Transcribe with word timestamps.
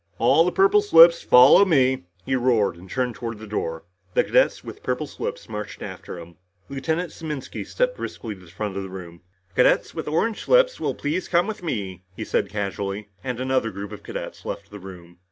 "All 0.17 0.43
the 0.45 0.51
purple 0.51 0.81
slips 0.81 1.21
follow 1.21 1.63
me," 1.63 2.05
he 2.25 2.35
roared 2.35 2.75
and 2.75 2.89
turned 2.89 3.13
toward 3.13 3.37
the 3.37 3.45
door. 3.45 3.83
The 4.15 4.23
cadets 4.23 4.63
with 4.63 4.81
purple 4.81 5.05
slips 5.05 5.47
marched 5.47 5.83
after 5.83 6.17
him. 6.17 6.37
Lieutenant 6.69 7.11
Saminsky 7.11 7.63
stepped 7.63 7.97
briskly 7.97 8.33
to 8.33 8.41
the 8.41 8.47
front 8.47 8.75
of 8.77 8.81
the 8.81 8.89
room. 8.89 9.21
"Cadets 9.53 9.93
with 9.93 10.07
orange 10.07 10.41
slips 10.41 10.79
will 10.79 10.95
please 10.95 11.27
come 11.27 11.45
with 11.45 11.61
me," 11.61 12.01
he 12.15 12.23
said 12.25 12.49
casually, 12.49 13.09
and 13.23 13.39
another 13.39 13.69
group 13.69 13.91
of 13.91 14.01
cadets 14.01 14.43
left 14.43 14.71
the 14.71 14.79
room. 14.79 15.19